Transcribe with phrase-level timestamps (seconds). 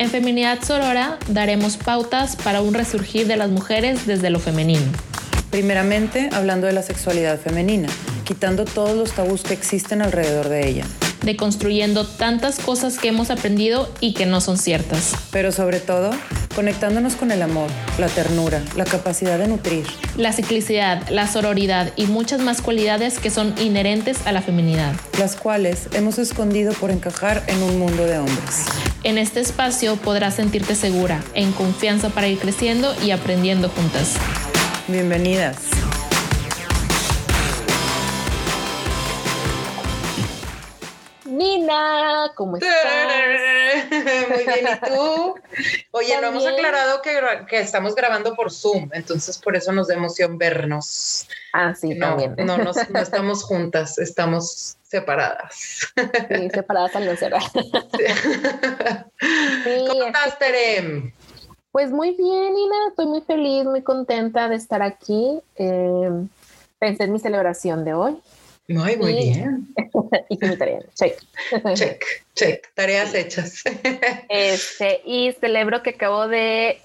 [0.00, 4.90] En Feminidad Sorora daremos pautas para un resurgir de las mujeres desde lo femenino.
[5.50, 7.90] Primeramente, hablando de la sexualidad femenina,
[8.24, 10.86] quitando todos los tabús que existen alrededor de ella.
[11.20, 15.14] Deconstruyendo tantas cosas que hemos aprendido y que no son ciertas.
[15.32, 16.12] Pero sobre todo,
[16.54, 19.86] conectándonos con el amor, la ternura, la capacidad de nutrir.
[20.16, 24.94] La ciclicidad, la sororidad y muchas más cualidades que son inherentes a la feminidad.
[25.18, 28.66] Las cuales hemos escondido por encajar en un mundo de hombres.
[29.02, 34.14] En este espacio podrás sentirte segura, en confianza para ir creciendo y aprendiendo juntas.
[34.88, 35.56] Bienvenidas.
[41.40, 42.70] Nina, ¿cómo estás?
[44.28, 45.34] Muy bien, ¿y tú?
[45.92, 47.18] Oye, no hemos aclarado que,
[47.48, 51.26] que, estamos grabando por Zoom, entonces por eso nos da emoción vernos.
[51.54, 52.34] Ah, sí, no, también.
[52.44, 55.90] No, no, no estamos juntas, estamos separadas.
[56.28, 57.32] Sí, separadas al no ser.
[59.64, 59.84] Sí.
[59.88, 61.12] ¿Cómo estás, Terem?
[61.72, 65.40] Pues muy bien, Nina, estoy muy feliz, muy contenta de estar aquí.
[65.56, 66.10] Eh,
[66.78, 68.20] pensé en mi celebración de hoy.
[68.70, 69.74] Muy, muy bien.
[70.28, 71.18] y mi tarea, check.
[71.74, 72.04] Check,
[72.36, 73.64] check, tareas hechas.
[74.28, 76.80] este, y celebro que acabo de,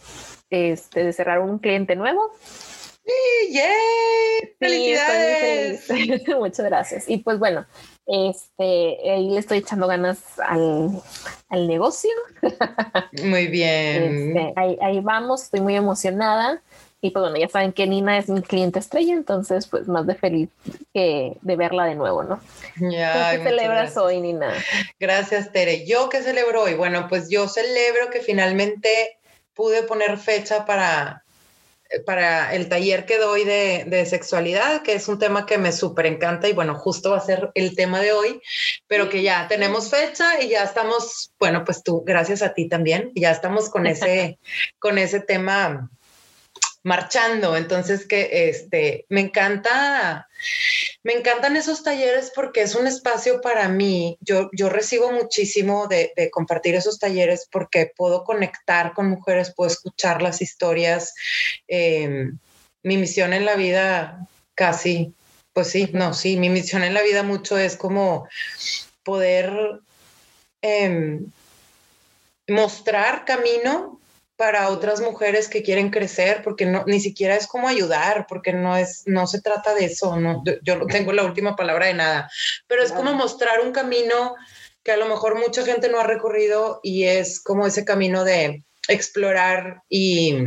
[0.50, 2.32] este, de cerrar un cliente nuevo.
[3.06, 4.56] Sí, ¡Yay!
[4.60, 5.84] ¡Felicidades!
[5.84, 6.24] feliz.
[6.40, 7.08] Muchas gracias.
[7.08, 7.68] Y pues bueno,
[8.08, 10.90] este, ahí le estoy echando ganas al,
[11.50, 12.10] al negocio.
[13.24, 14.36] Muy bien.
[14.36, 16.64] Este, ahí, ahí vamos, estoy muy emocionada.
[17.06, 20.16] Y pues bueno, ya saben que Nina es mi cliente estrella, entonces pues más de
[20.16, 20.50] feliz
[20.92, 22.42] que de verla de nuevo, ¿no?
[22.78, 24.52] Ya, ¿Qué celebras hoy, Nina?
[25.00, 25.86] Gracias, Tere.
[25.86, 26.74] ¿Yo qué celebro hoy?
[26.74, 29.20] Bueno, pues yo celebro que finalmente
[29.54, 31.24] pude poner fecha para,
[32.08, 36.08] para el taller que doy de, de sexualidad, que es un tema que me súper
[36.08, 38.42] encanta y bueno, justo va a ser el tema de hoy,
[38.88, 43.12] pero que ya tenemos fecha y ya estamos, bueno, pues tú, gracias a ti también,
[43.14, 44.40] ya estamos con ese,
[44.80, 45.92] con ese tema
[46.86, 47.58] marchando.
[47.58, 50.30] Entonces, que este, me encanta,
[51.04, 54.18] me encantan esos talleres porque es un espacio para mí.
[54.22, 60.22] Yo, yo recibo muchísimo de, compartir esos talleres porque puedo conectar con mujeres, puedo escuchar
[60.22, 61.16] las historias.
[61.68, 62.30] Eh,
[62.84, 65.12] mi misión en la vida casi,
[65.54, 68.28] pues sí, no, sí, mi misión en la vida mucho es como
[69.04, 69.80] poder
[70.62, 71.20] eh,
[72.48, 74.00] mostrar camino
[74.38, 78.76] para otras mujeres que quieren crecer, porque no, ni siquiera es como ayudar, porque no
[78.76, 82.30] es, no se trata de eso, no, yo no tengo la última palabra de nada,
[82.68, 84.36] pero es como mostrar un camino
[84.84, 88.64] que a lo mejor mucha gente no ha recorrido y es como ese camino de
[88.88, 90.38] explorar y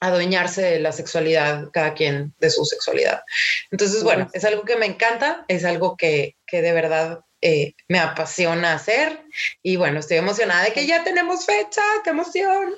[0.00, 3.22] adueñarse de la sexualidad, cada quien de su sexualidad.
[3.70, 7.98] Entonces, bueno, es algo que me encanta, es algo que, que de verdad eh, me
[7.98, 9.22] apasiona hacer
[9.62, 12.74] y bueno, estoy emocionada de que ya tenemos fecha, qué emoción.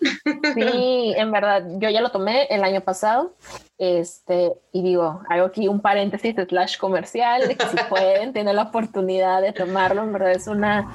[0.55, 3.35] Sí, en verdad, yo ya lo tomé el año pasado,
[3.81, 8.65] este, y digo, hago aquí un paréntesis slash comercial, de que si pueden, tienen la
[8.65, 10.87] oportunidad de tomarlo, en verdad es una,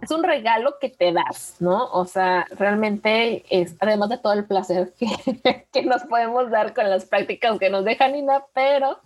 [0.00, 1.90] es un regalo que te das, ¿no?
[1.92, 6.88] O sea, realmente es, además de todo el placer que, que nos podemos dar con
[6.88, 8.98] las prácticas que nos deja Nina, pero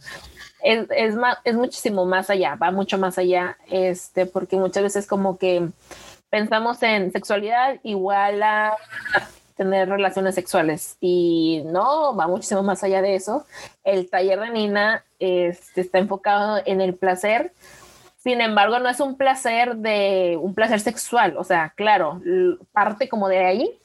[0.62, 5.08] es, es, más, es muchísimo más allá, va mucho más allá, este, porque muchas veces
[5.08, 5.70] como que
[6.30, 8.76] pensamos en sexualidad igual a
[9.56, 13.46] tener relaciones sexuales y no, va muchísimo más allá de eso.
[13.84, 17.52] El taller de Nina este, está enfocado en el placer,
[18.24, 22.22] sin embargo, no es un placer de un placer sexual, o sea, claro,
[22.72, 23.78] parte como de ahí.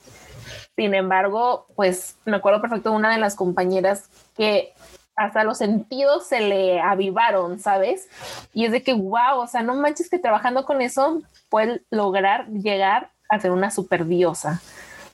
[0.78, 4.72] Sin embargo, pues me acuerdo perfecto de una de las compañeras que
[5.18, 8.08] hasta los sentidos se le avivaron, ¿sabes?
[8.54, 12.48] Y es de que, wow, o sea, no manches que trabajando con eso puedes lograr
[12.48, 14.62] llegar a ser una super diosa.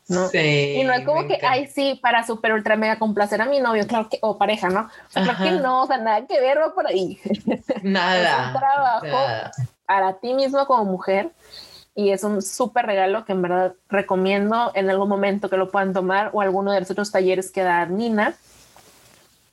[0.07, 0.27] ¿No?
[0.29, 3.59] Sí, y no es como que, ay, sí, para super ultra mega complacer a mi
[3.59, 4.81] novio, claro que, o pareja, ¿no?
[4.81, 7.19] O sea, claro que no, o sea, nada que ver va por ahí.
[7.83, 8.41] Nada.
[8.41, 9.51] es un trabajo nada.
[9.85, 11.31] para ti mismo como mujer
[11.95, 15.93] y es un súper regalo que en verdad recomiendo en algún momento que lo puedan
[15.93, 18.35] tomar o alguno de los otros talleres que da Nina.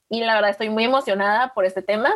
[0.09, 2.11] Y la verdad estoy muy emocionada por este tema.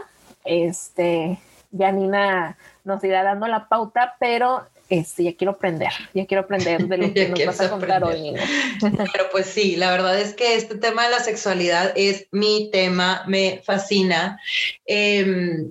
[0.44, 1.38] Este,
[1.70, 6.86] ya Nina nos irá dando la pauta, pero este, ya quiero aprender, ya quiero aprender
[6.86, 8.34] de lo que nos vas a contar hoy.
[8.80, 13.24] Pero pues sí, la verdad es que este tema de la sexualidad es mi tema,
[13.26, 14.40] me fascina.
[14.86, 15.66] Eh,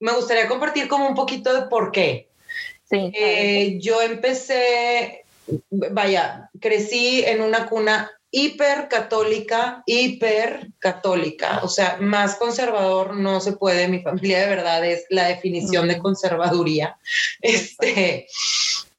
[0.00, 2.28] me gustaría compartir como un poquito de por qué.
[2.90, 3.12] Sí.
[3.14, 5.24] Eh, yo empecé,
[5.70, 13.52] vaya, crecí en una cuna hiper católica, hiper católica, o sea, más conservador no se
[13.52, 16.98] puede, mi familia de verdad es la definición de conservaduría.
[17.40, 18.26] Este,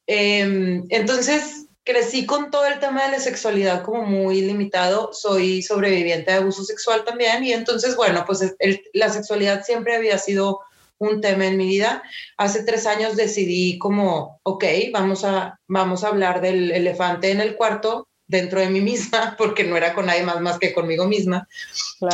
[0.08, 5.12] eh, entonces, crecí con todo el tema de la sexualidad como muy limitado.
[5.12, 8.56] Soy sobreviviente de abuso sexual también y entonces, bueno, pues
[8.94, 10.60] la sexualidad siempre había sido
[11.00, 12.04] un tema en mi vida.
[12.38, 17.56] Hace tres años decidí como, ok, vamos a, vamos a hablar del elefante en el
[17.56, 21.50] cuarto dentro de mí misma, porque no era con nadie más más que conmigo misma.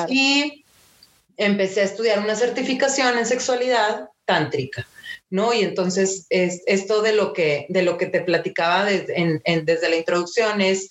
[0.09, 0.65] Y
[1.37, 4.87] empecé a estudiar una certificación en sexualidad tántrica.
[5.29, 5.53] ¿no?
[5.53, 9.95] Y entonces es, esto de lo que, de lo que te platicaba desde, desde la
[9.97, 10.89] introducción es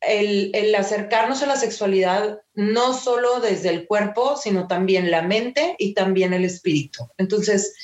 [0.00, 5.74] el, el, acercarnos a la sexualidad no solo desde el cuerpo, sino también la mente
[5.78, 7.08] y también el espíritu.
[7.18, 7.74] Entonces,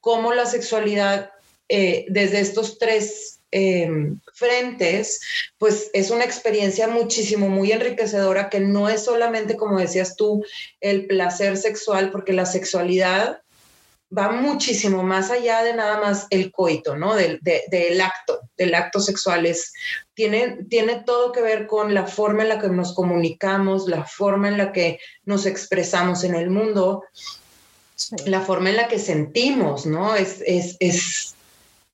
[0.00, 1.30] cómo la sexualidad
[1.68, 5.20] eh, desde estos tres em, frentes,
[5.58, 10.44] pues es una experiencia muchísimo, muy enriquecedora que no es solamente, como decías tú,
[10.80, 13.42] el placer sexual, porque la sexualidad
[14.16, 17.14] va muchísimo más allá de nada más el coito, ¿no?
[17.14, 19.44] Del, del acto, del acto sexual.
[19.44, 19.72] Es,
[20.14, 24.48] tiene, tiene todo que ver con la forma en la que nos comunicamos, la forma
[24.48, 27.04] en la que nos expresamos en el mundo,
[28.24, 30.14] la forma en la que sentimos, ¿no?
[30.14, 31.34] Es, es, es,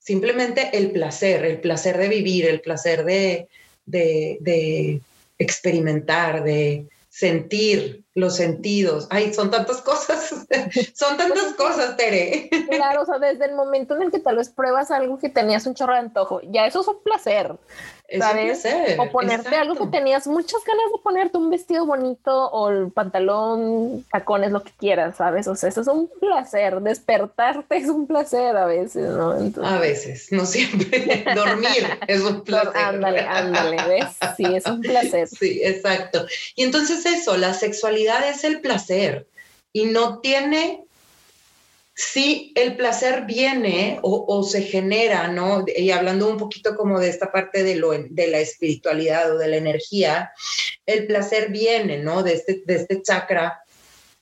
[0.05, 3.49] simplemente el placer, el placer de vivir, el placer de,
[3.87, 5.01] de,
[5.39, 9.07] experimentar, de sentir, los sentidos.
[9.11, 10.47] Ay, son tantas cosas,
[10.95, 12.49] son tantas cosas, Tere.
[12.71, 15.67] Claro, o sea, desde el momento en el que tal vez pruebas algo que tenías
[15.67, 17.57] un chorro de antojo, ya eso es un placer.
[18.19, 18.65] ¿sabes?
[18.99, 24.05] o ponerte algo que tenías muchas ganas de ponerte un vestido bonito o el pantalón,
[24.11, 25.49] tacones, lo que quieras, ¿sabes?
[25.49, 26.81] O sea, eso es un placer.
[26.81, 29.35] Despertarte es un placer a veces, ¿no?
[29.65, 31.25] A veces, no siempre.
[31.35, 32.77] Dormir es un placer.
[32.77, 34.07] ándale, ándale, ¿ves?
[34.37, 35.29] Sí, es un placer.
[35.29, 36.27] Sí, exacto.
[36.55, 39.27] Y entonces eso, la sexualidad es el placer
[39.73, 40.85] y no tiene
[41.95, 45.65] sí el placer viene o, se genera, ¿no?
[45.77, 49.49] Y hablando un poquito como de esta parte de, lo, de la espiritualidad o de
[49.49, 50.33] la energía,
[50.87, 52.23] el placer viene, ¿no?
[52.23, 53.61] De este, de este chakra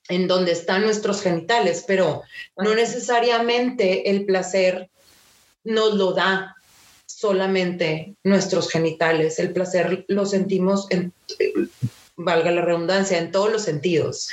[0.09, 2.23] en donde están nuestros genitales, pero
[2.57, 4.91] no necesariamente el placer
[5.65, 6.57] nos lo da
[7.07, 9.39] solamente nuestros genitales.
[9.39, 11.13] El placer lo sentimos en,
[12.25, 14.29] valga la redundancia, en todos los sentidos.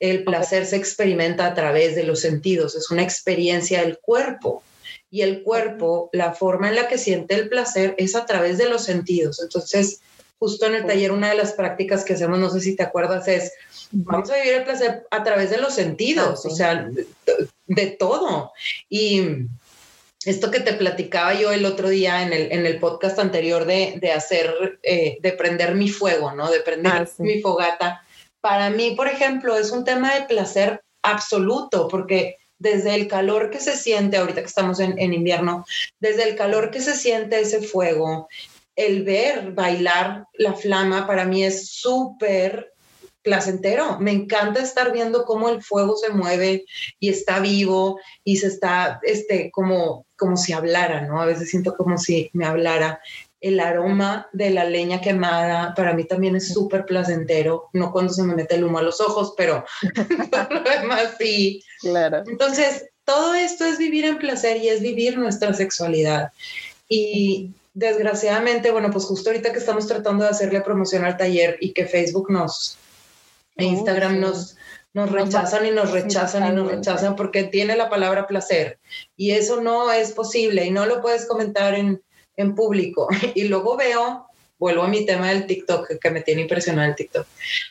[0.00, 4.62] El placer se experimenta a través de los sentidos, es una experiencia del cuerpo.
[5.10, 8.68] Y el cuerpo, la forma en la que siente el placer es a través de
[8.68, 9.40] los sentidos.
[9.40, 10.00] Entonces,
[10.40, 13.28] justo en el taller, una de las prácticas que hacemos, no sé si te acuerdas,
[13.28, 13.52] es,
[13.92, 17.06] vamos a vivir el placer a través de los sentidos, o sea, de,
[17.66, 18.52] de todo.
[18.88, 19.46] Y
[20.26, 23.98] esto que te platicaba yo el otro día en el, en el podcast anterior de,
[24.00, 26.50] de hacer, eh, de prender mi fuego, ¿no?
[26.50, 28.02] De prender ah, mi fogata.
[28.40, 33.60] Para mí, por ejemplo, es un tema de placer absoluto, porque desde el calor que
[33.60, 35.64] se siente, ahorita que estamos en, en invierno,
[36.00, 38.28] desde el calor que se siente ese fuego,
[38.76, 42.74] el ver bailar la flama para mí es súper
[43.24, 43.98] placentero.
[43.98, 46.64] Me encanta estar viendo cómo el fuego se mueve
[47.00, 51.20] y está vivo y se está, este, como, como si hablara, ¿no?
[51.20, 52.98] A veces siento como si me hablara.
[53.42, 58.22] El aroma de la leña quemada para mí también es súper placentero, no cuando se
[58.22, 59.66] me mete el humo a los ojos, pero
[60.50, 61.62] lo demás sí.
[61.80, 62.22] Claro.
[62.26, 66.32] Entonces, todo esto es vivir en placer y es vivir nuestra sexualidad.
[66.88, 71.74] Y desgraciadamente, bueno, pues justo ahorita que estamos tratando de hacerle promoción al taller y
[71.74, 72.78] que Facebook nos,
[73.58, 74.56] e Instagram nos,
[74.94, 78.78] nos rechazan y nos rechazan y nos rechazan porque tiene la palabra placer.
[79.16, 82.00] Y eso no es posible y no lo puedes comentar en,
[82.36, 83.08] en público.
[83.34, 87.26] Y luego veo, vuelvo a mi tema del TikTok, que me tiene impresionado el TikTok,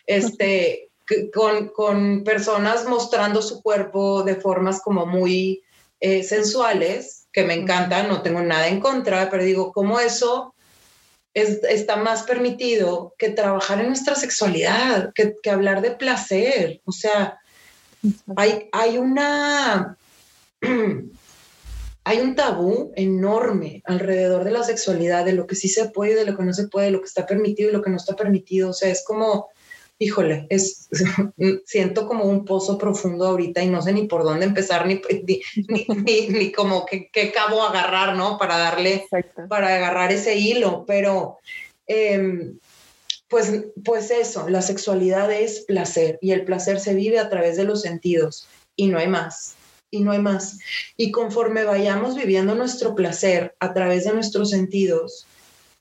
[0.06, 0.89] este,
[1.34, 5.63] con, con personas mostrando su cuerpo de formas como muy
[6.01, 10.52] eh, sensuales, que me encantan, no tengo nada en contra, pero digo, ¿cómo eso
[11.34, 16.82] está más permitido que trabajar en nuestra sexualidad, que, hablar de placer.
[16.86, 17.40] O sea,
[18.36, 19.98] hay, hay una...
[22.06, 26.25] hay un tabú enorme alrededor de la sexualidad, de lo que sí se puede, de
[26.25, 28.16] lo que no se puede, de lo que está permitido y lo que no está
[28.16, 28.70] permitido.
[28.70, 29.48] O sea, es como
[30.00, 30.89] híjole, es,
[31.65, 36.27] siento como un pozo profundo ahorita y no sé ni por dónde empezar, ni, ni,
[36.27, 38.38] ni, como qué, cabo agarrar, ¿no?
[38.38, 39.07] Para darle,
[39.50, 41.39] para agarrar ese hilo, pero
[41.88, 42.57] em,
[43.27, 47.63] pues, pues eso, la sexualidad es placer y el placer se vive a través de
[47.63, 49.55] los sentidos y no hay más.
[49.89, 50.57] Y no hay más.
[50.97, 55.27] Y conforme vayamos viviendo nuestro placer a través de nuestros sentidos,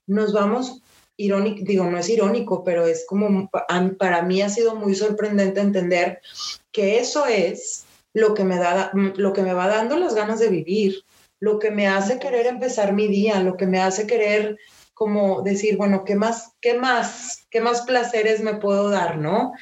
[0.07, 0.83] nos vamos
[1.17, 3.51] irónico, digo, no es irónico, pero es como,
[3.99, 6.21] para mí ha sido muy sorprendente entender
[6.71, 10.49] que eso es lo que me, da, lo que me va dando las ganas de
[10.49, 11.03] vivir,
[11.41, 14.59] lo que me hace querer empezar mi día, lo que me hace querer
[14.95, 19.53] como decir, bueno, ¿qué más, qué más, qué más placeres me puedo dar, no?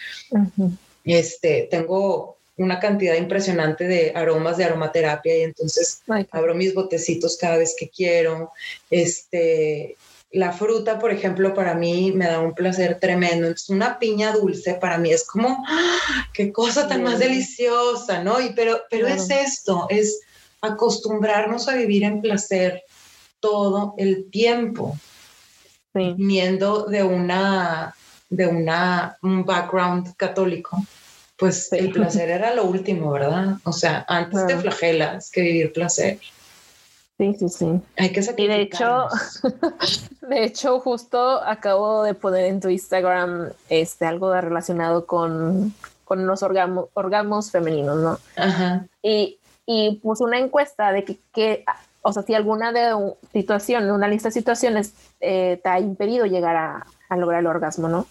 [1.05, 7.57] Este, tengo una cantidad impresionante de aromas de aromaterapia y entonces abro mis botecitos cada
[7.57, 8.53] vez que quiero.
[8.91, 9.97] Este,
[10.33, 13.47] la fruta, por ejemplo, para mí me da un placer tremendo.
[13.47, 16.27] Entonces, una piña dulce para mí es como, ¡ah!
[16.33, 18.41] qué cosa tan más deliciosa, ¿no?
[18.41, 20.21] Y pero, pero es esto, es
[20.61, 22.83] acostumbrarnos a vivir en placer
[23.41, 24.97] todo el tiempo,
[25.95, 27.95] viniendo de una
[28.31, 30.83] de una, un background católico,
[31.37, 33.57] pues el placer era lo último, ¿verdad?
[33.65, 36.19] O sea, antes te flagelas que vivir placer.
[37.21, 37.83] Sí, sí, sí.
[37.99, 39.09] Hay que Y de hecho,
[40.23, 45.75] de hecho, justo acabo de poner en tu Instagram este, algo relacionado con,
[46.07, 48.19] con los orgasmos, femeninos, ¿no?
[48.37, 48.87] Ajá.
[49.03, 51.63] Y, y puse una encuesta de que,
[52.01, 56.57] o sea, si alguna de situación, una lista de situaciones eh, te ha impedido llegar
[56.57, 58.07] a, a lograr el orgasmo, ¿no?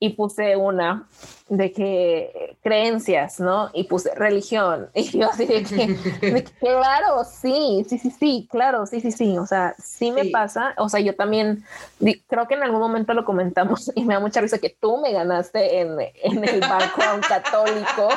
[0.00, 1.06] Y puse una
[1.50, 3.70] de que creencias, ¿no?
[3.74, 4.88] Y puse religión.
[5.00, 9.36] Y yo así de que, claro, sí, sí, sí, sí, claro, sí, sí, sí.
[9.38, 10.74] O sea, sí me pasa.
[10.76, 11.64] O sea, yo también
[12.28, 15.12] creo que en algún momento lo comentamos y me da mucha risa que tú me
[15.12, 18.08] ganaste en, en el background católico,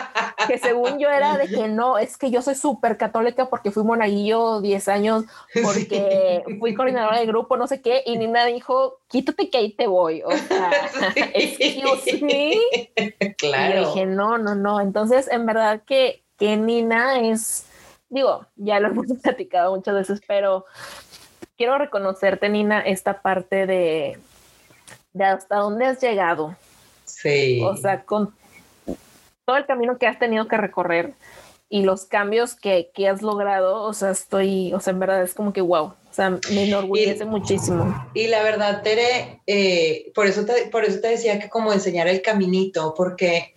[0.47, 3.83] que según yo era de que no, es que yo soy súper católica porque fui
[3.83, 5.23] monaguillo 10 años,
[5.63, 9.87] porque fui coordinadora de grupo, no sé qué, y Nina dijo, quítate que ahí te
[9.87, 10.21] voy.
[10.23, 10.71] O sea,
[11.15, 11.72] sí.
[13.37, 13.81] claro.
[13.81, 14.81] Y dije, no, no, no.
[14.81, 17.65] Entonces, en verdad que, que Nina es,
[18.09, 20.65] digo, ya lo hemos platicado muchas veces, pero
[21.57, 24.19] quiero reconocerte, Nina, esta parte de,
[25.13, 26.55] de hasta dónde has llegado.
[27.05, 27.61] Sí.
[27.63, 28.33] O sea, con
[29.45, 31.13] todo el camino que has tenido que recorrer
[31.69, 35.33] y los cambios que, que has logrado, o sea, estoy, o sea, en verdad es
[35.33, 35.93] como que wow.
[36.13, 38.07] O sea, me enorgullece muchísimo.
[38.13, 42.07] Y la verdad, Tere, eh, por, eso te, por eso te decía que como enseñar
[42.07, 43.55] el caminito, porque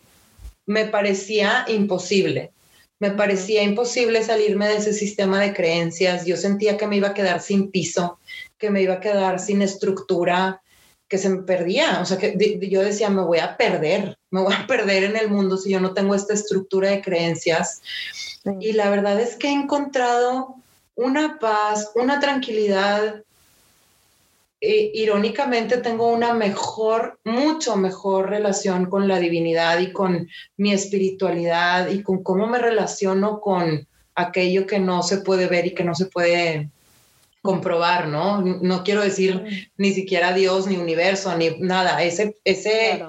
[0.64, 2.52] me parecía imposible.
[2.98, 6.24] Me parecía imposible salirme de ese sistema de creencias.
[6.24, 8.18] Yo sentía que me iba a quedar sin piso,
[8.56, 10.62] que me iba a quedar sin estructura,
[11.08, 12.00] que se me perdía.
[12.00, 15.28] O sea, que yo decía, me voy a perder, me voy a perder en el
[15.28, 17.82] mundo si yo no tengo esta estructura de creencias.
[18.60, 20.56] Y la verdad es que he encontrado
[20.96, 23.22] una paz, una tranquilidad.
[24.60, 31.88] E, irónicamente tengo una mejor, mucho mejor relación con la divinidad y con mi espiritualidad
[31.88, 35.94] y con cómo me relaciono con aquello que no se puede ver y que no
[35.94, 36.70] se puede
[37.42, 38.40] comprobar, ¿no?
[38.40, 42.02] No quiero decir ni siquiera Dios, ni universo, ni nada.
[42.02, 43.04] Ese, ese,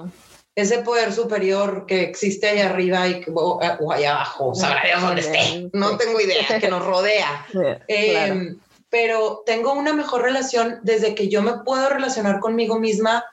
[0.60, 3.60] ese poder superior que existe allá arriba y, o,
[3.92, 7.46] allá abajo, sabrá Dios dónde esté, no tengo idea, que nos rodea.
[7.86, 8.58] Em,
[8.90, 13.24] pero tengo una mejor relación desde que yo me puedo relacionar conmigo misma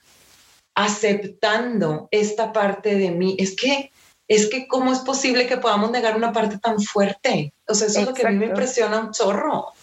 [0.76, 3.36] aceptando esta parte de mí.
[3.40, 3.92] Es que,
[4.28, 7.54] es que, ¿cómo es posible que podamos negar una parte tan fuerte?
[7.68, 9.74] O sea, eso es lo que a mí me impresiona un chorro.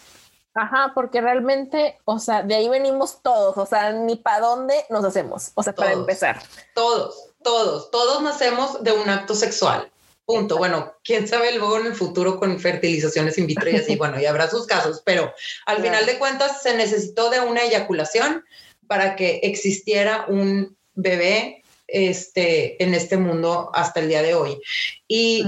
[0.54, 5.02] Ajá, porque realmente, o sea, de ahí venimos todos, o sea, ni para dónde nos
[5.02, 6.42] hacemos, o sea, para empezar.
[6.75, 7.31] Todos.
[7.42, 9.90] Todos, todos nacemos de un acto sexual.
[10.25, 10.56] Punto.
[10.56, 14.26] Bueno, quién sabe luego en el futuro con fertilizaciones in vitro y así, bueno, y
[14.26, 15.32] habrá sus casos, pero
[15.66, 18.44] al final de cuentas se necesitó de una eyaculación
[18.87, 24.61] para que existiera un bebé este, en este mundo hasta el día de hoy.
[25.08, 25.44] Y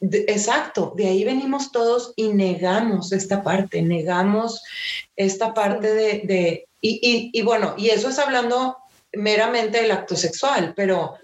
[0.00, 4.62] exacto, de ahí venimos todos y negamos esta parte, negamos
[5.16, 8.76] esta parte de, y, y, bueno, y eso es hablando
[9.12, 11.14] meramente el acto sexual, pero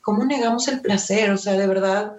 [0.00, 1.30] ¿cómo negamos el placer?
[1.30, 2.16] O sea, de verdad,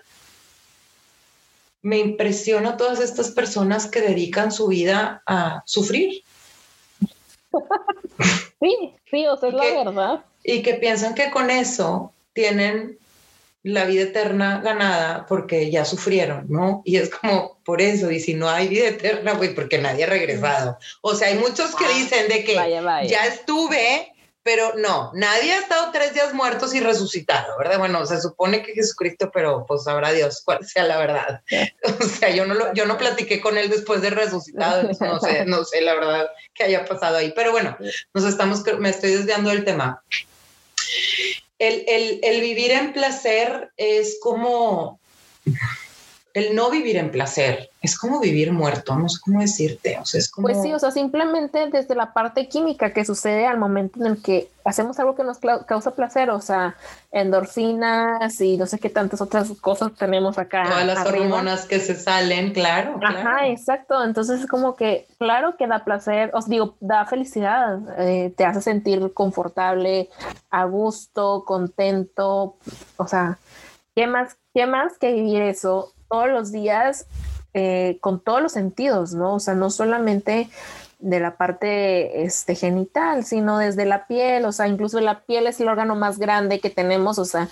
[1.81, 6.23] me impresiona todas estas personas que dedican su vida a sufrir.
[8.59, 10.25] Sí, sí, o sea, es la verdad.
[10.43, 12.97] Y que piensan que con eso tienen
[13.63, 16.81] la vida eterna ganada porque ya sufrieron, ¿no?
[16.85, 20.07] Y es como por eso, y si no hay vida eterna, pues porque nadie ha
[20.07, 20.77] regresado.
[21.01, 24.13] O sea, hay muchos que ah, dicen de que ya estuve,
[24.47, 27.79] pero no, nadie ha estado tres días muertos y resucitado, ¿verdad?
[27.79, 31.41] Bueno, se supone que Jesucristo, pero pues sabrá Dios cuál sea la verdad.
[31.99, 35.43] O sea, yo no, lo, yo no platiqué con él después de resucitado, no sé,
[35.45, 37.75] no sé la verdad que haya pasado ahí, pero bueno,
[38.13, 40.01] nos estamos, me estoy desviando del tema.
[41.59, 44.97] El, el, el vivir en placer es como
[46.33, 49.97] el no vivir en placer es como vivir muerto, no sé cómo decirte.
[49.99, 50.47] O sea, es como...
[50.47, 54.21] Pues sí, o sea, simplemente desde la parte química que sucede al momento en el
[54.21, 56.75] que hacemos algo que nos causa placer, o sea,
[57.11, 60.65] endorfinas y no sé qué tantas otras cosas tenemos acá.
[60.65, 62.99] Todas las hormonas que se salen, claro.
[63.01, 64.03] Ajá, exacto.
[64.03, 68.61] Entonces es como que, claro que da placer, os digo, da felicidad, eh, te hace
[68.61, 70.09] sentir confortable,
[70.49, 72.57] a gusto, contento,
[72.97, 73.39] o sea,
[73.95, 77.05] ¿qué más, qué más que vivir eso todos los días
[77.59, 79.33] eh, con todos los sentidos, ¿no?
[79.33, 80.47] O sea, no solamente
[80.99, 85.59] de la parte este, genital, sino desde la piel, o sea, incluso la piel es
[85.59, 87.49] el órgano más grande que tenemos, o sea,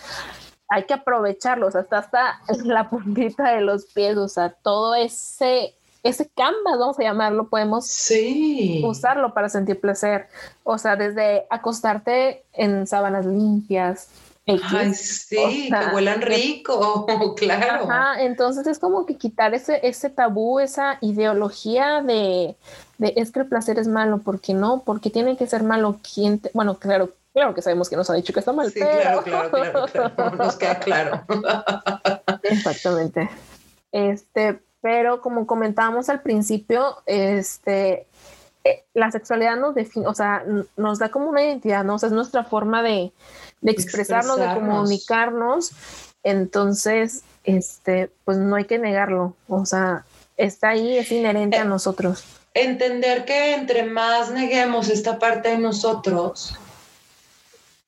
[0.70, 4.94] hay que aprovecharlo, o sea, hasta, hasta la puntita de los pies, o sea, todo
[4.94, 8.84] ese, ese canvas, vamos a llamarlo, podemos sí.
[8.86, 10.28] usarlo para sentir placer,
[10.64, 14.10] o sea, desde acostarte en sábanas limpias,
[14.48, 17.06] Ay, sí, que huelan rico,
[17.38, 17.90] claro.
[17.90, 22.56] Ajá, entonces es como que quitar ese, ese tabú, esa ideología de,
[23.00, 26.00] de es que el placer es malo, porque no, porque tiene que ser malo.
[26.14, 28.72] ¿Quién bueno, claro, claro que sabemos que nos ha dicho que está mal.
[28.72, 31.26] Sí, claro, claro, claro, claro, nos queda claro.
[32.44, 33.30] Exactamente.
[33.92, 38.06] Este, pero como comentábamos al principio, este,
[38.94, 40.44] la sexualidad nos define, o sea,
[40.78, 41.96] nos da como una identidad, ¿no?
[41.96, 43.12] O sea, es nuestra forma de,
[43.62, 45.72] de expresarnos, de comunicarnos.
[46.24, 49.36] Entonces, este, pues no hay que negarlo.
[49.48, 50.06] O sea,
[50.38, 52.24] está ahí, es inherente a eh, nosotros.
[52.54, 56.56] Entender que entre más neguemos esta parte de nosotros,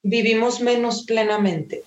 [0.04, 1.84] vivimos menos plenamente.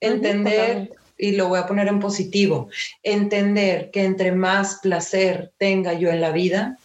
[0.00, 2.70] Entender, y lo voy a poner en positivo,
[3.02, 6.78] entender que entre más placer tenga yo en la vida,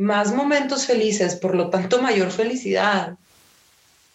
[0.00, 3.18] más momentos felices, por lo tanto mayor felicidad,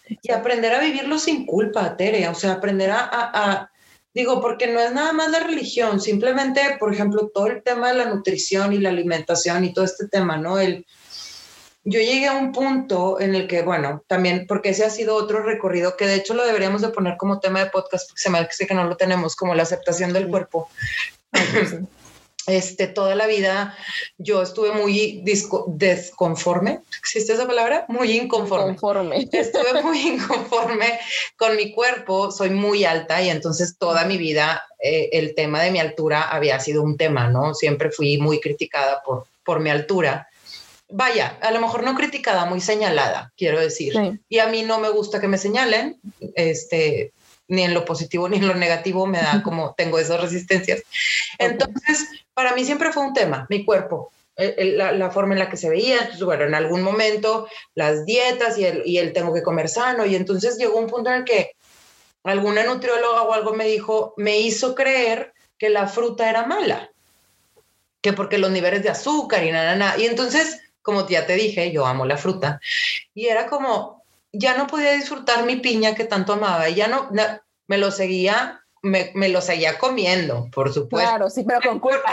[0.10, 3.70] y aprender a vivirlo sin culpa, Tere, o sea, aprender a,
[4.12, 8.00] digo, porque no es nada más la religión, simplemente, por ejemplo, todo el tema de
[8.00, 10.58] la nutrición y la alimentación y todo este tema, ¿no?
[10.58, 10.88] El,
[11.84, 15.44] yo llegué a un punto en el que, bueno, también, porque ese ha sido otro
[15.44, 18.40] recorrido que de hecho lo deberíamos de poner como tema de podcast, porque se me
[18.40, 20.68] hace que no lo tenemos, como la aceptación del cuerpo.
[22.48, 23.76] Este, toda la vida
[24.18, 25.24] yo estuve muy
[25.68, 27.86] desconforme, ¿existe esa palabra?
[27.88, 29.28] Muy inconforme.
[29.32, 31.00] Estuve muy inconforme
[31.38, 35.72] con mi cuerpo, soy muy alta y entonces toda mi vida eh, el tema de
[35.72, 37.54] mi altura había sido un tema, ¿no?
[37.54, 40.28] Siempre fui muy criticada por, por mi altura.
[40.90, 44.20] Vaya, a lo mejor no criticada, muy señalada, quiero decir.
[44.30, 46.00] Y a mí no me gusta que me señalen,
[46.36, 47.12] este,
[47.48, 50.84] ni en lo positivo ni en lo negativo me da como tengo esas resistencias.
[51.38, 55.70] Entonces, para mí siempre fue un tema, mi cuerpo, la, forma en la que se
[55.70, 56.12] veía.
[56.22, 60.06] Bueno, en algún momento las dietas y el, y el tengo que comer sano.
[60.06, 61.56] Y entonces llegó un punto en el que
[62.24, 66.92] alguna nutrióloga o algo me dijo, me hizo creer que la fruta era mala,
[68.02, 69.98] que porque los niveles de azúcar y nada, nada.
[69.98, 72.60] Y entonces, como ya te dije, yo amo la fruta.
[73.14, 77.10] Y era como, ya no podía disfrutar mi piña que tanto amaba y ya no,
[77.68, 81.10] me lo seguía, me, lo seguía comiendo, por supuesto.
[81.10, 82.12] Claro, sí, pero con culpa.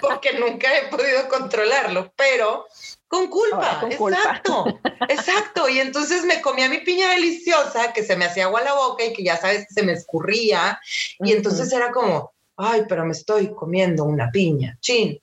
[0.00, 2.66] Porque, nunca he podido controlarlo, pero
[3.08, 4.66] con culpa, exacto,
[5.08, 5.68] exacto.
[5.68, 9.04] Y entonces me comía mi piña deliciosa que se me hacía agua a la boca
[9.04, 10.78] y que ya sabes, se me escurría.
[11.20, 15.18] Y entonces era como, ay, pero me estoy comiendo una piña, chin.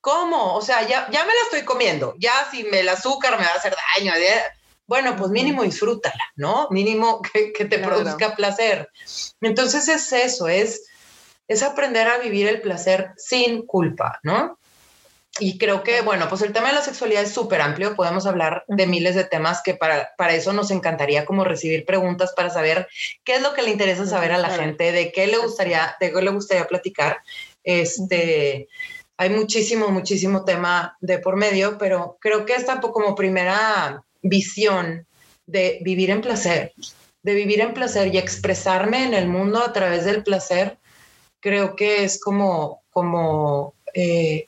[0.00, 0.54] ¿Cómo?
[0.54, 2.14] O sea, ya, ya me la estoy comiendo.
[2.18, 4.12] Ya si me el azúcar me va a hacer daño
[4.86, 6.68] bueno, pues mínimo disfrútala, ¿no?
[6.70, 7.22] Mínimo
[7.54, 8.90] que, te produzca placer.
[9.40, 10.86] Entonces es eso, es,
[11.48, 14.58] es aprender a vivir el placer sin culpa, ¿no?
[15.38, 18.64] Y creo que, bueno, pues el tema de la sexualidad es súper amplio, podemos hablar
[18.68, 22.86] de miles de temas que para, para eso nos encantaría como recibir preguntas para saber
[23.24, 26.12] qué es lo que le interesa saber a la gente, de qué le gustaría, de
[26.12, 27.22] qué le gustaría platicar.
[27.64, 28.68] Este,
[29.16, 35.06] hay muchísimo, muchísimo tema de por medio, pero creo que esta como primera visión
[35.46, 36.72] de vivir en placer,
[37.22, 40.78] de vivir en placer y expresarme en el mundo a través del placer,
[41.40, 44.46] creo que es como, como, eh,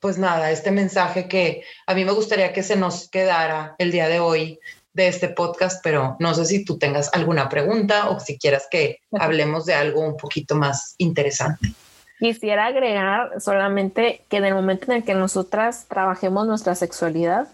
[0.00, 4.08] pues nada, este mensaje que a mí me gustaría que se nos quedara el día
[4.08, 4.58] de hoy
[4.92, 9.00] de este podcast, pero no sé si tú tengas alguna pregunta o si quieras que
[9.18, 11.72] hablemos de algo un poquito más interesante.
[12.20, 17.48] Quisiera agregar solamente que en el momento en el que nosotras trabajemos nuestra sexualidad,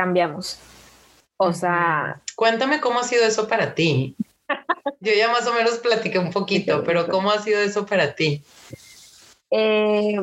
[0.00, 0.58] cambiamos.
[1.36, 2.22] O sea...
[2.34, 4.16] Cuéntame cómo ha sido eso para ti.
[5.00, 8.42] Yo ya más o menos platiqué un poquito, pero ¿cómo ha sido eso para ti?
[9.50, 10.18] Eh,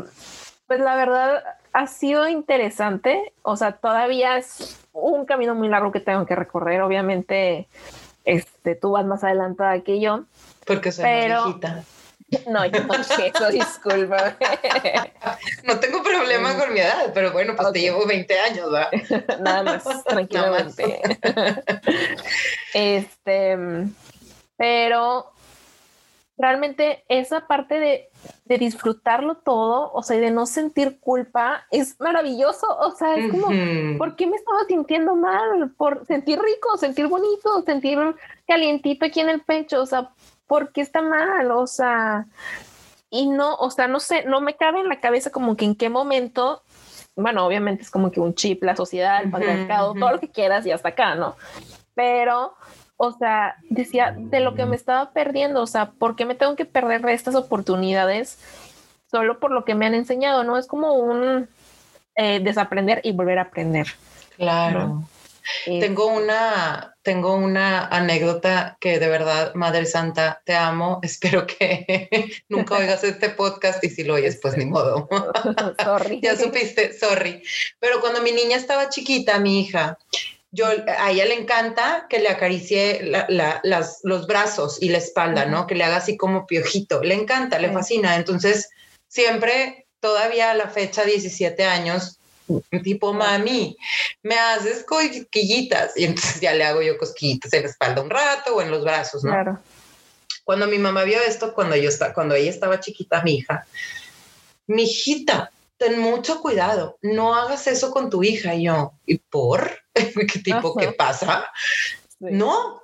[0.66, 3.34] pues la verdad ha sido interesante.
[3.44, 6.82] O sea, todavía es un camino muy largo que tengo que recorrer.
[6.82, 7.68] Obviamente,
[8.26, 10.24] este, tú vas más adelantada que yo.
[10.66, 11.84] Porque soy pero, viejita.
[12.48, 14.38] No, yo no sé eso, disculpa.
[15.64, 18.92] No tengo problema con mi edad, pero bueno, pues te llevo 20 años, ¿verdad?
[19.42, 21.02] Nada más, tranquilamente.
[22.74, 23.58] Este,
[24.58, 25.32] pero
[26.38, 28.10] realmente esa parte de,
[28.46, 32.68] de, disfrutarlo todo, o sea, de no sentir culpa, es maravilloso.
[32.80, 33.48] O sea, es como,
[33.98, 35.72] ¿por qué me estaba sintiendo mal?
[35.78, 37.98] Por sentir rico, sentir bonito, sentir
[38.48, 40.12] calientito aquí en el pecho, o sea,
[40.48, 41.52] ¿por qué está mal?
[41.52, 42.26] O sea,
[43.10, 45.76] y no, o sea, no sé, no me cabe en la cabeza como que en
[45.76, 46.64] qué momento,
[47.16, 50.66] bueno, obviamente es como que un chip, la sociedad, el patriarcado, todo lo que quieras
[50.66, 51.36] y hasta acá, ¿no?
[51.94, 52.56] Pero
[52.98, 56.56] o sea, decía, de lo que me estaba perdiendo, o sea, ¿por qué me tengo
[56.56, 58.40] que perder estas oportunidades
[59.10, 60.44] solo por lo que me han enseñado?
[60.44, 61.48] No es como un
[62.16, 63.88] eh, desaprender y volver a aprender.
[64.36, 65.04] Claro.
[65.66, 71.00] Tengo una, tengo una anécdota que de verdad, Madre Santa, te amo.
[71.04, 72.10] Espero que
[72.50, 75.08] nunca oigas este podcast y si lo oyes, pues ni modo.
[75.82, 76.20] sorry.
[76.22, 77.42] ya supiste, sorry.
[77.80, 79.98] Pero cuando mi niña estaba chiquita, mi hija,
[80.52, 85.66] yo, a ella le encanta que le acaricie las, los brazos y la espalda, ¿no?
[85.66, 87.02] Que le haga así como piojito.
[87.04, 88.18] Le encanta, le fascina.
[88.18, 88.70] Entonces,
[89.08, 92.20] siempre, todavía a la fecha, 17 años,
[92.84, 93.78] tipo, mami,
[94.24, 95.96] me haces cosquillitas.
[95.96, 98.84] Y entonces ya le hago yo cosquillitas en la espalda un rato o en los
[98.84, 99.32] brazos, ¿no?
[99.32, 99.60] Claro.
[100.44, 103.66] Cuando mi mamá vio esto, cuando, yo cuando ella estaba chiquita, mi hija,
[104.68, 108.56] mi hijita, ten mucho cuidado, no hagas eso con tu hija.
[108.56, 109.80] Y yo, ¿y por?
[109.94, 111.48] ¿Qué tipo, qué pasa?
[112.20, 112.82] No,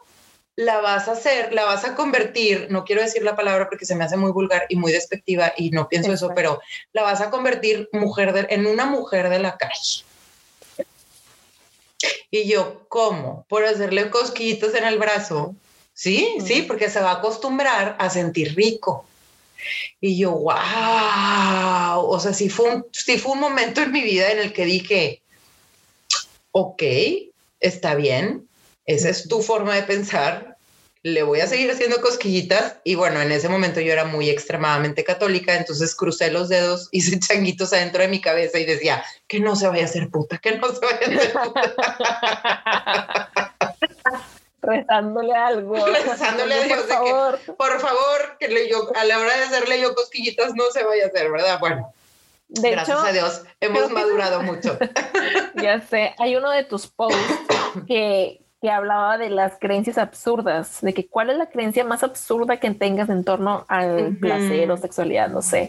[0.56, 3.96] la vas a hacer, la vas a convertir, no quiero decir la palabra porque se
[3.96, 6.62] me hace muy vulgar y muy despectiva y no pienso eso, pero
[6.92, 10.04] la vas a convertir mujer en una mujer de la calle.
[12.30, 13.46] Y yo, ¿cómo?
[13.48, 15.56] Por hacerle cosquillitos en el brazo.
[15.94, 19.06] Sí, sí, porque se va a acostumbrar a sentir rico.
[20.02, 24.32] Y yo, wow, o sea, sí fue, un, sí fue un momento en mi vida
[24.32, 25.22] en el que dije,
[26.52, 26.84] ok,
[27.60, 28.48] está bien,
[28.86, 30.58] esa es tu forma de pensar,
[31.04, 32.78] le voy a seguir haciendo cosquillitas.
[32.84, 37.20] Y bueno, en ese momento yo era muy extremadamente católica, entonces crucé los dedos, hice
[37.20, 40.58] changuitos adentro de mi cabeza y decía, que no se vaya a hacer puta, que
[40.58, 41.62] no se vaya a hacer puta.
[44.64, 45.76] rezándole algo.
[45.86, 46.84] Rezándole a Dios.
[46.84, 47.40] Por favor.
[47.58, 51.08] por favor, que yo, a la hora de hacerle yo cosquillitas no se vaya a
[51.08, 51.60] hacer, ¿verdad?
[51.60, 51.94] Bueno.
[52.48, 54.78] Gracias a Dios, hemos madurado mucho.
[55.56, 57.34] ya sé, hay uno de tus posts
[57.88, 62.62] que, que hablaba de las creencias absurdas, de que cuál es la creencia más absurda
[62.62, 65.68] que tengas en torno al placer o sexualidad, no sé.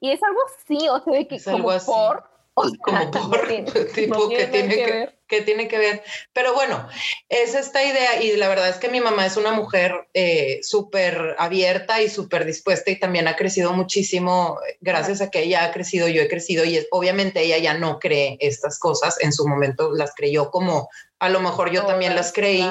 [0.00, 3.48] Y es algo así, o sea, de que como por como por
[3.94, 6.02] tipo que tiene que, que, tiene que ver.
[6.32, 6.88] Pero bueno,
[7.28, 11.34] es esta idea y la verdad es que mi mamá es una mujer eh, súper
[11.38, 16.08] abierta y súper dispuesta y también ha crecido muchísimo gracias a que ella ha crecido,
[16.08, 20.14] yo he crecido y obviamente ella ya no cree estas cosas, en su momento las
[20.14, 20.88] creyó como
[21.18, 22.64] a lo mejor yo también las creí.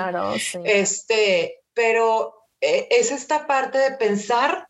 [0.63, 4.67] Este, pero eh, es esta parte de pensar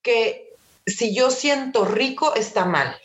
[0.00, 0.54] que
[0.86, 2.96] si yo siento rico está mal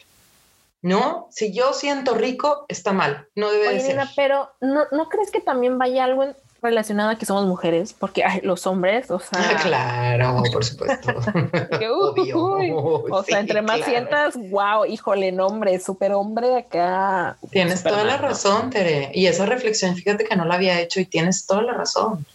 [0.81, 1.27] ¿no?
[1.31, 3.99] Si yo siento rico, está mal, no debe de ser.
[4.15, 6.25] pero ¿no, ¿no crees que también vaya algo
[6.61, 7.93] relacionado a que somos mujeres?
[7.93, 9.39] Porque los hombres, o sea...
[9.39, 11.13] Ah, claro, por supuesto.
[13.11, 17.37] o sea, entre más sientas, wow, híjole, nombre, súper hombre acá.
[17.51, 19.11] Tienes toda la razón, Tere.
[19.13, 22.25] Y esa reflexión, fíjate que no la había hecho y tienes toda la razón.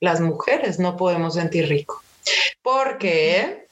[0.00, 2.02] Las mujeres no podemos sentir rico.
[2.62, 3.67] Porque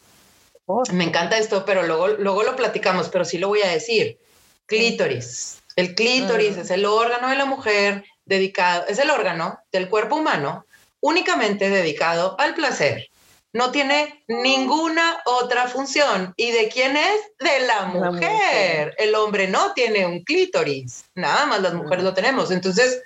[0.92, 4.18] me encanta esto, pero luego, luego lo platicamos, pero sí lo voy a decir.
[4.66, 5.62] Clítoris.
[5.76, 10.66] El clítoris es el órgano de la mujer dedicado, es el órgano del cuerpo humano
[11.00, 13.09] únicamente dedicado al placer.
[13.52, 16.35] No tiene ninguna otra función.
[16.37, 17.20] ¿Y de quién es?
[17.38, 18.94] De la mujer.
[18.98, 21.05] El hombre no tiene un clítoris.
[21.14, 22.50] Nada más las mujeres lo tenemos.
[22.50, 23.02] Entonces,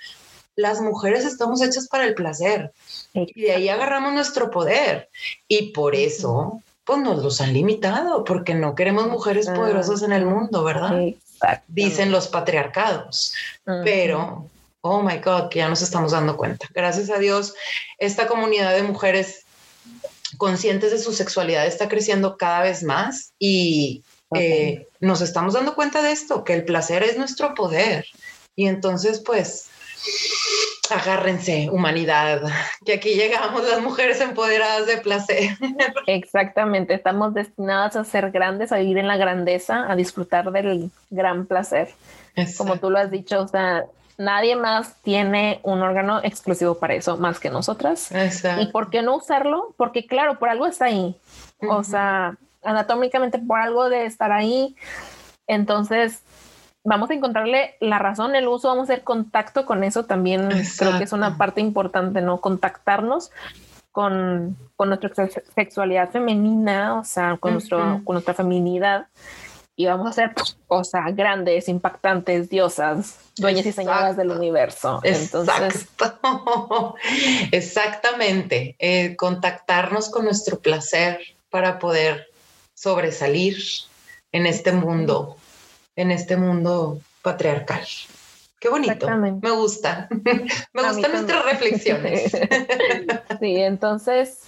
[0.56, 2.72] las mujeres estamos hechas para el placer.
[3.12, 5.08] Y de ahí agarramos nuestro poder.
[5.46, 9.54] Y por eso pues nos los han limitado porque no queremos mujeres ah.
[9.54, 10.98] poderosas en el mundo, ¿verdad?
[11.68, 13.32] Dicen los patriarcados.
[13.84, 14.48] Pero,
[14.80, 16.66] oh my God, que ya nos estamos dando cuenta.
[16.74, 17.54] Gracias a Dios,
[17.98, 19.44] esta comunidad de mujeres
[20.36, 24.02] conscientes de su sexualidad está creciendo cada vez más y
[24.34, 28.04] eh, nos estamos dando cuenta de esto, que el placer es nuestro poder.
[28.56, 29.66] Y entonces, pues,
[30.92, 32.42] agárrense, humanidad,
[32.84, 35.50] que aquí llegamos las mujeres empoderadas de placer.
[36.06, 41.46] Exactamente, estamos destinadas a ser grandes, a vivir en la grandeza, a disfrutar del gran
[41.46, 41.88] placer.
[42.56, 43.84] Como tú lo has dicho, o sea,
[44.18, 48.10] nadie más tiene un órgano exclusivo para eso más que nosotras.
[48.60, 49.74] ¿Y por qué no usarlo?
[49.76, 51.16] Porque claro, por algo está ahí.
[51.68, 54.76] o sea, anatómicamente por algo de estar ahí.
[55.46, 56.22] Entonces,
[56.84, 60.48] vamos a encontrarle la razón, el uso, vamos a hacer contacto con eso también.
[60.78, 62.40] Creo que es una parte importante, ¿no?
[62.40, 63.30] Contactarnos
[63.92, 69.08] con, con nuestra sexualidad femenina, o sea, con, nuestro, con nuestra feminidad.
[69.76, 70.34] Y vamos a ser
[70.66, 75.00] cosas grandes, impactantes, diosas, dueñas y señoras del universo.
[75.02, 75.88] Entonces,
[77.52, 78.76] Exactamente.
[78.78, 82.26] Eh, contactarnos con nuestro placer para poder
[82.74, 83.56] sobresalir
[84.32, 85.36] en este mundo,
[86.00, 87.84] en este mundo patriarcal.
[88.58, 89.06] Qué bonito.
[89.18, 90.08] Me gusta.
[90.72, 92.32] Me gustan nuestras reflexiones.
[93.40, 94.40] sí, entonces,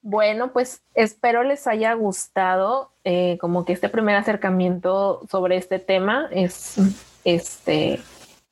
[0.00, 6.28] bueno, pues espero les haya gustado eh, como que este primer acercamiento sobre este tema
[6.30, 6.76] es
[7.24, 8.00] este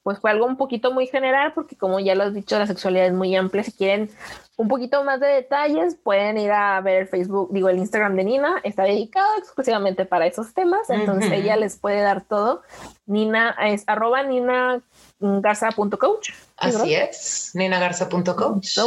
[0.03, 3.07] pues fue algo un poquito muy general porque como ya lo has dicho la sexualidad
[3.07, 4.11] es muy amplia si quieren
[4.57, 8.25] un poquito más de detalles pueden ir a ver el Facebook digo el Instagram de
[8.25, 12.63] Nina está dedicado exclusivamente para esos temas entonces ella les puede dar todo
[13.07, 14.83] Nina es arroba Nina
[15.21, 16.31] garza.coach.
[16.57, 18.79] Así es, ninagarza.coach.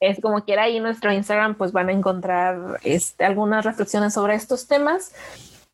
[0.00, 4.66] Es como quiera ahí nuestro Instagram, pues van a encontrar este, algunas reflexiones sobre estos
[4.66, 5.12] temas.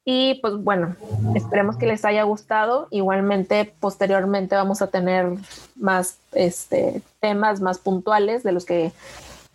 [0.08, 0.94] Y pues bueno,
[1.34, 2.86] esperemos que les haya gustado.
[2.92, 5.26] Igualmente, posteriormente vamos a tener
[5.74, 8.92] más este, temas más puntuales de los que,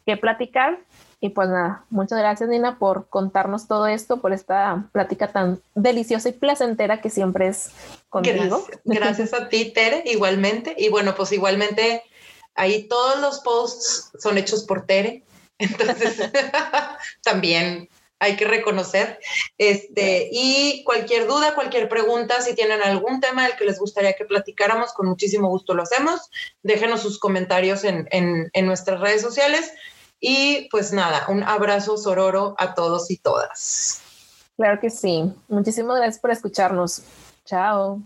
[0.06, 0.78] que platicar.
[1.22, 6.28] Y pues nada, muchas gracias Nina por contarnos todo esto, por esta plática tan deliciosa
[6.28, 7.72] y placentera que siempre es
[8.10, 8.68] contigo.
[8.84, 10.76] Gracias, a ti, Tere, igualmente.
[10.78, 12.04] Y bueno, pues igualmente
[12.56, 15.24] ahí todos los posts son hechos por Tere.
[15.60, 16.30] Entonces,
[17.24, 17.88] también
[18.22, 19.20] hay que reconocer.
[19.58, 24.26] Este, y cualquier duda, cualquier pregunta, si tienen algún tema del que les gustaría que
[24.26, 26.30] platicáramos, con muchísimo gusto lo hacemos.
[26.64, 29.74] Déjenos sus comentarios en, en nuestras redes sociales.
[30.20, 34.02] Y pues nada, un abrazo sororo a todos y todas.
[34.56, 35.34] Claro que sí.
[35.48, 37.02] Muchísimas gracias por escucharnos.
[37.46, 38.00] Chao.